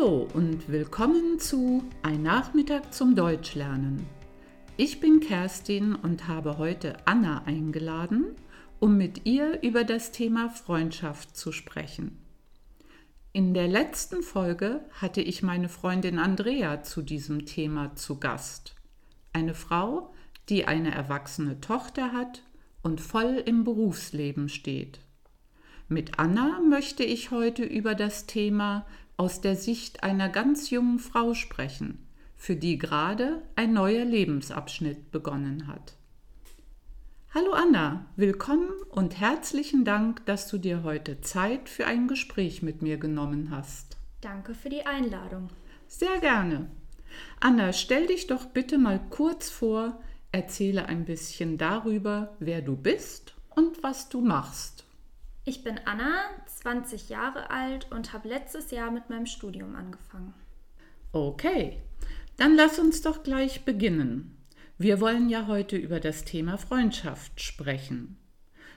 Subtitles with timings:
[0.00, 4.06] Hallo und willkommen zu Ein Nachmittag zum Deutschlernen.
[4.76, 8.34] Ich bin Kerstin und habe heute Anna eingeladen,
[8.78, 12.18] um mit ihr über das Thema Freundschaft zu sprechen.
[13.32, 18.74] In der letzten Folge hatte ich meine Freundin Andrea zu diesem Thema zu Gast.
[19.32, 20.14] Eine Frau,
[20.48, 22.42] die eine erwachsene Tochter hat
[22.82, 25.00] und voll im Berufsleben steht.
[25.88, 28.86] Mit Anna möchte ich heute über das Thema
[29.20, 32.06] aus der Sicht einer ganz jungen Frau sprechen,
[32.38, 35.92] für die gerade ein neuer Lebensabschnitt begonnen hat.
[37.34, 42.80] Hallo Anna, willkommen und herzlichen Dank, dass du dir heute Zeit für ein Gespräch mit
[42.80, 43.98] mir genommen hast.
[44.22, 45.50] Danke für die Einladung.
[45.86, 46.70] Sehr gerne.
[47.40, 50.00] Anna, stell dich doch bitte mal kurz vor,
[50.32, 54.86] erzähle ein bisschen darüber, wer du bist und was du machst.
[55.44, 56.22] Ich bin Anna,
[56.60, 60.34] 20 Jahre alt und habe letztes Jahr mit meinem Studium angefangen.
[61.12, 61.78] Okay,
[62.36, 64.36] dann lass uns doch gleich beginnen.
[64.78, 68.16] Wir wollen ja heute über das Thema Freundschaft sprechen.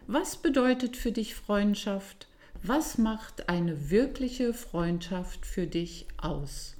[0.07, 2.27] Was bedeutet für dich Freundschaft?
[2.61, 6.75] Was macht eine wirkliche Freundschaft für dich aus?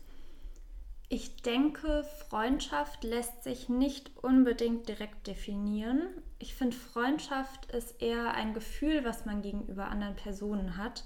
[1.15, 6.07] Ich denke, Freundschaft lässt sich nicht unbedingt direkt definieren.
[6.39, 11.03] Ich finde, Freundschaft ist eher ein Gefühl, was man gegenüber anderen Personen hat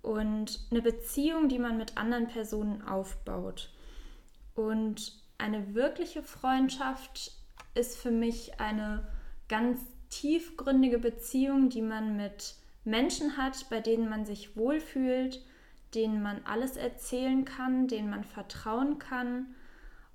[0.00, 3.68] und eine Beziehung, die man mit anderen Personen aufbaut.
[4.54, 7.32] Und eine wirkliche Freundschaft
[7.74, 9.06] ist für mich eine
[9.48, 15.44] ganz tiefgründige Beziehung, die man mit Menschen hat, bei denen man sich wohlfühlt,
[15.96, 19.54] denen man alles erzählen kann, denen man vertrauen kann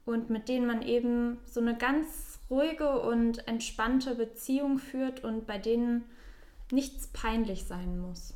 [0.05, 5.57] und mit denen man eben so eine ganz ruhige und entspannte Beziehung führt und bei
[5.57, 6.03] denen
[6.71, 8.33] nichts peinlich sein muss.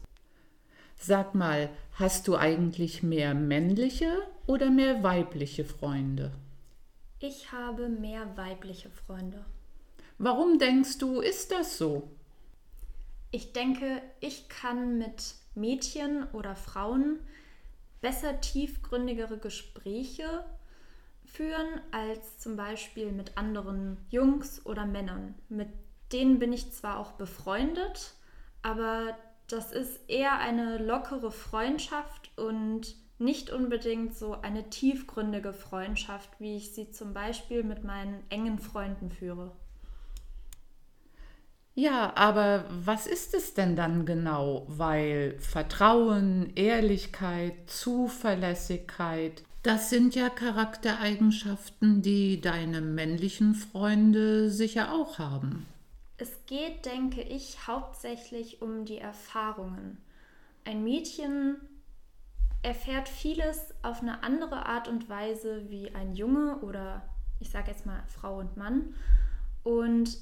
[0.98, 4.12] Sag mal, hast du eigentlich mehr männliche
[4.48, 6.32] oder mehr weibliche Freunde?
[7.20, 9.46] Ich habe mehr weibliche Freunde.
[10.18, 12.10] Warum denkst du, ist das so?
[13.32, 17.20] Ich denke, ich kann mit Mädchen oder Frauen
[18.02, 20.46] besser tiefgründigere Gespräche
[21.26, 25.36] führen als zum Beispiel mit anderen Jungs oder Männern.
[25.50, 25.70] Mit
[26.12, 28.14] denen bin ich zwar auch befreundet,
[28.62, 29.18] aber
[29.48, 36.74] das ist eher eine lockere Freundschaft und nicht unbedingt so eine tiefgründige Freundschaft, wie ich
[36.74, 39.56] sie zum Beispiel mit meinen engen Freunden führe.
[41.76, 44.66] Ja, aber was ist es denn dann genau?
[44.70, 55.66] Weil Vertrauen, Ehrlichkeit, Zuverlässigkeit, das sind ja Charaktereigenschaften, die deine männlichen Freunde sicher auch haben.
[56.18, 59.98] Es geht, denke ich, hauptsächlich um die Erfahrungen.
[60.64, 61.58] Ein Mädchen
[62.64, 67.02] erfährt vieles auf eine andere Art und Weise wie ein Junge oder
[67.42, 68.94] ich sage jetzt mal Frau und Mann.
[69.64, 70.18] Und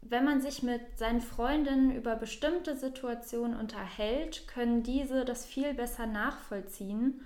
[0.00, 6.06] wenn man sich mit seinen Freundinnen über bestimmte Situationen unterhält, können diese das viel besser
[6.06, 7.20] nachvollziehen,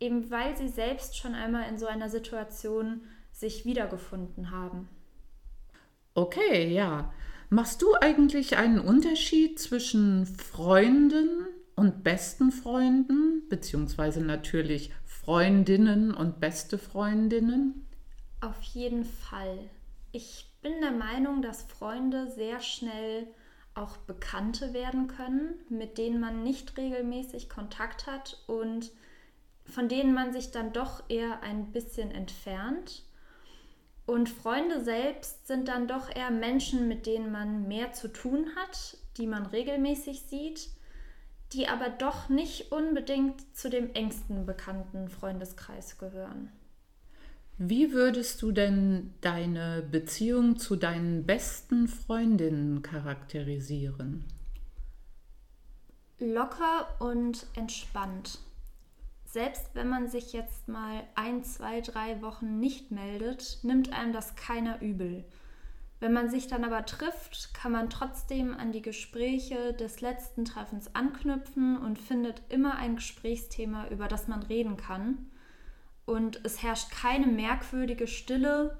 [0.00, 3.02] eben weil sie selbst schon einmal in so einer Situation
[3.32, 4.88] sich wiedergefunden haben.
[6.14, 7.12] Okay, ja.
[7.50, 11.46] Machst du eigentlich einen Unterschied zwischen Freunden
[11.76, 17.86] und besten Freunden, beziehungsweise natürlich Freundinnen und beste Freundinnen?
[18.40, 19.58] Auf jeden Fall.
[20.12, 23.28] Ich bin der Meinung, dass Freunde sehr schnell
[23.74, 28.90] auch Bekannte werden können, mit denen man nicht regelmäßig Kontakt hat und
[29.64, 33.04] von denen man sich dann doch eher ein bisschen entfernt.
[34.06, 38.96] Und Freunde selbst sind dann doch eher Menschen, mit denen man mehr zu tun hat,
[39.18, 40.70] die man regelmäßig sieht,
[41.52, 46.50] die aber doch nicht unbedingt zu dem engsten bekannten Freundeskreis gehören.
[47.60, 54.22] Wie würdest du denn deine Beziehung zu deinen besten Freundinnen charakterisieren?
[56.20, 58.38] Locker und entspannt.
[59.24, 64.36] Selbst wenn man sich jetzt mal ein, zwei, drei Wochen nicht meldet, nimmt einem das
[64.36, 65.24] keiner übel.
[65.98, 70.94] Wenn man sich dann aber trifft, kann man trotzdem an die Gespräche des letzten Treffens
[70.94, 75.26] anknüpfen und findet immer ein Gesprächsthema, über das man reden kann
[76.08, 78.76] und es herrscht keine merkwürdige Stille,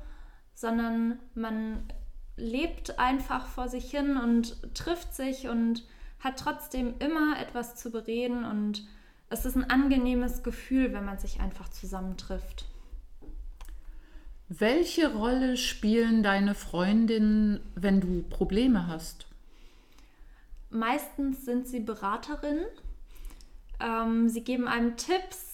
[0.54, 1.84] sondern man
[2.36, 5.84] lebt einfach vor sich hin und trifft sich und
[6.20, 8.86] hat trotzdem immer etwas zu bereden und
[9.30, 12.64] es ist ein angenehmes Gefühl, wenn man sich einfach zusammentrifft.
[14.48, 19.26] Welche Rolle spielen deine Freundinnen, wenn du Probleme hast?
[20.70, 22.64] Meistens sind sie Beraterinnen.
[23.80, 25.47] Ähm, sie geben einem Tipps,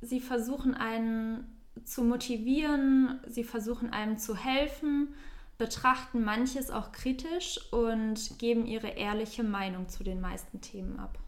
[0.00, 5.14] sie versuchen einen zu motivieren, sie versuchen einem zu helfen,
[5.58, 11.18] betrachten manches auch kritisch und geben ihre ehrliche Meinung zu den meisten Themen ab.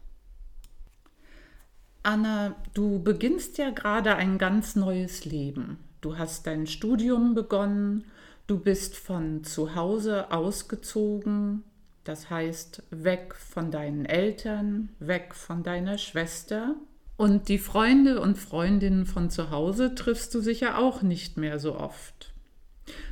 [2.03, 5.77] Anna, du beginnst ja gerade ein ganz neues Leben.
[5.99, 8.05] Du hast dein Studium begonnen,
[8.47, 11.63] du bist von zu Hause ausgezogen,
[12.03, 16.75] das heißt weg von deinen Eltern, weg von deiner Schwester.
[17.21, 21.75] Und die Freunde und Freundinnen von zu Hause triffst du sicher auch nicht mehr so
[21.75, 22.33] oft.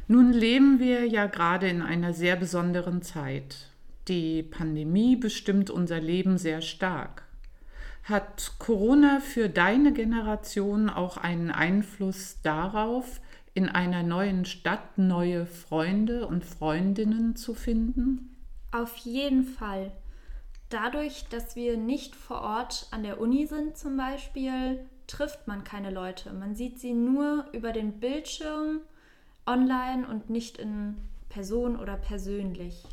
[0.07, 3.67] Nun leben wir ja gerade in einer sehr besonderen Zeit.
[4.07, 7.21] Die Pandemie bestimmt unser Leben sehr stark.
[8.03, 13.21] Hat Corona für deine Generation auch einen Einfluss darauf,
[13.53, 18.35] in einer neuen Stadt neue Freunde und Freundinnen zu finden?
[18.71, 19.91] Auf jeden Fall.
[20.69, 25.89] Dadurch, dass wir nicht vor Ort an der Uni sind zum Beispiel, trifft man keine
[25.89, 26.31] Leute.
[26.31, 28.81] Man sieht sie nur über den Bildschirm,
[29.47, 30.97] online und nicht in
[31.29, 32.83] Person oder persönlich.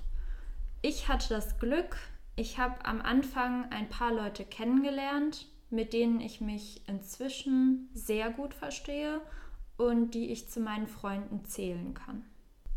[0.80, 1.96] Ich hatte das Glück,
[2.34, 8.54] ich habe am Anfang ein paar Leute kennengelernt, mit denen ich mich inzwischen sehr gut
[8.54, 9.20] verstehe
[9.76, 12.24] und die ich zu meinen Freunden zählen kann.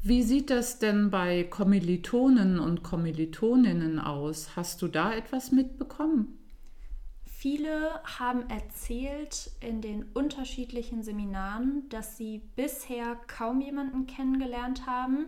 [0.02, 4.56] Wie sieht das denn bei Kommilitonen und Kommilitoninnen aus?
[4.56, 6.40] Hast du da etwas mitbekommen?
[7.26, 15.26] Viele haben erzählt in den unterschiedlichen Seminaren, dass sie bisher kaum jemanden kennengelernt haben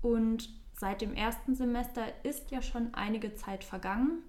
[0.00, 0.48] und
[0.78, 4.22] seit dem ersten Semester ist ja schon einige Zeit vergangen,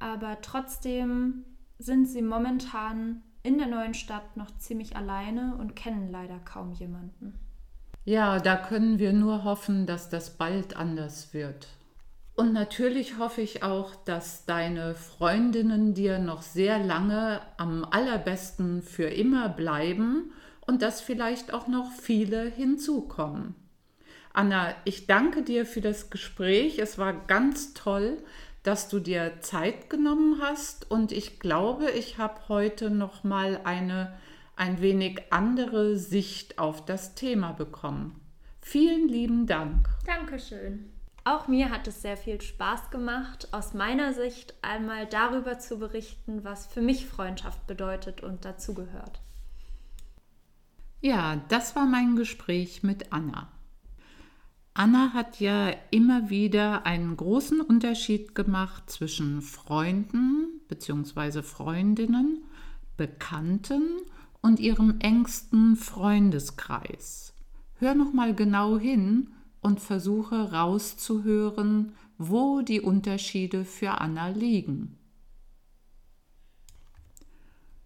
[0.00, 1.44] aber trotzdem
[1.78, 7.38] sind sie momentan in der neuen Stadt noch ziemlich alleine und kennen leider kaum jemanden.
[8.04, 11.68] Ja, da können wir nur hoffen, dass das bald anders wird.
[12.34, 19.04] Und natürlich hoffe ich auch, dass deine Freundinnen dir noch sehr lange am allerbesten für
[19.04, 20.32] immer bleiben
[20.66, 23.54] und dass vielleicht auch noch viele hinzukommen.
[24.32, 26.78] Anna, ich danke dir für das Gespräch.
[26.78, 28.16] Es war ganz toll,
[28.62, 34.14] dass du dir Zeit genommen hast und ich glaube, ich habe heute noch mal eine
[34.56, 38.20] ein wenig andere Sicht auf das Thema bekommen.
[38.60, 39.88] Vielen lieben Dank.
[40.06, 40.92] Dankeschön.
[41.24, 46.42] Auch mir hat es sehr viel Spaß gemacht, aus meiner Sicht einmal darüber zu berichten,
[46.42, 49.20] was für mich Freundschaft bedeutet und dazugehört.
[51.00, 53.48] Ja, das war mein Gespräch mit Anna.
[54.74, 61.42] Anna hat ja immer wieder einen großen Unterschied gemacht zwischen Freunden bzw.
[61.42, 62.44] Freundinnen,
[62.96, 64.00] Bekannten
[64.42, 67.32] und ihrem engsten Freundeskreis.
[67.76, 69.30] Hör noch mal genau hin
[69.60, 74.98] und versuche rauszuhören, wo die Unterschiede für Anna liegen.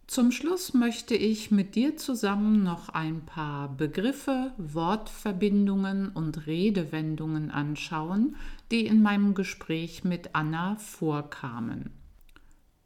[0.07, 8.37] Zum Schluss möchte ich mit dir zusammen noch ein paar Begriffe, Wortverbindungen und Redewendungen anschauen,
[8.71, 11.91] die in meinem Gespräch mit Anna vorkamen.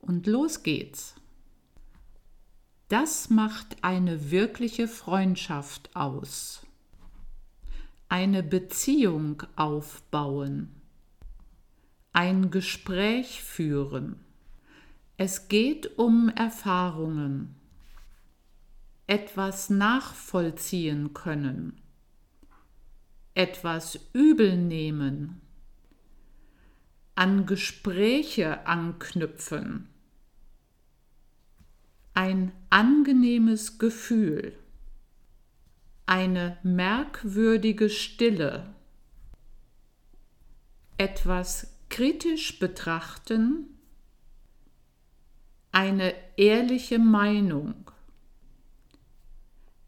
[0.00, 1.14] Und los geht's.
[2.90, 6.66] Das macht eine wirkliche Freundschaft aus.
[8.08, 10.74] Eine Beziehung aufbauen.
[12.12, 14.18] Ein Gespräch führen.
[15.16, 17.54] Es geht um Erfahrungen.
[19.06, 21.80] Etwas nachvollziehen können.
[23.34, 25.40] Etwas übel nehmen.
[27.14, 29.90] An Gespräche anknüpfen
[32.22, 34.52] ein angenehmes Gefühl,
[36.04, 38.74] eine merkwürdige Stille,
[40.98, 43.70] etwas kritisch betrachten,
[45.72, 47.90] eine ehrliche Meinung,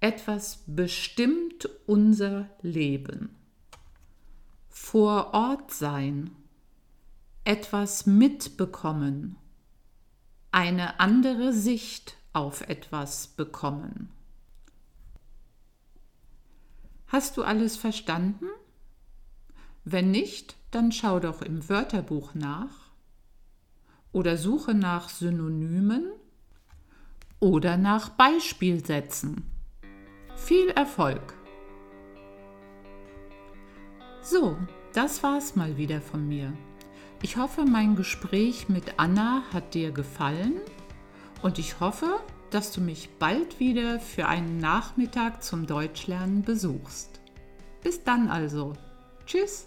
[0.01, 3.37] etwas bestimmt unser Leben,
[4.71, 6.31] vor Ort sein,
[7.45, 9.37] etwas mitbekommen,
[10.51, 14.11] eine andere Sicht auf etwas bekommen.
[17.07, 18.47] Hast du alles verstanden?
[19.85, 22.91] Wenn nicht, dann schau doch im Wörterbuch nach
[24.13, 26.11] oder suche nach Synonymen
[27.41, 29.45] oder nach Beispielsätzen.
[30.37, 31.35] Viel Erfolg!
[34.23, 34.57] So,
[34.93, 36.53] das war's mal wieder von mir.
[37.23, 40.61] Ich hoffe, mein Gespräch mit Anna hat dir gefallen
[41.43, 42.21] und ich hoffe,
[42.51, 47.21] dass du mich bald wieder für einen Nachmittag zum Deutschlernen besuchst.
[47.83, 48.75] Bis dann also.
[49.27, 49.67] Tschüss.